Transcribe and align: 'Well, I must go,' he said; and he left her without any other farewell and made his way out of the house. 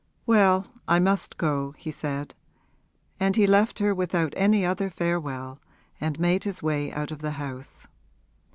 'Well, 0.25 0.65
I 0.87 0.97
must 0.97 1.37
go,' 1.37 1.75
he 1.77 1.91
said; 1.91 2.33
and 3.19 3.35
he 3.35 3.45
left 3.45 3.77
her 3.77 3.93
without 3.93 4.33
any 4.35 4.65
other 4.65 4.89
farewell 4.89 5.61
and 5.99 6.19
made 6.19 6.43
his 6.43 6.63
way 6.63 6.91
out 6.91 7.11
of 7.11 7.19
the 7.19 7.33
house. 7.37 7.85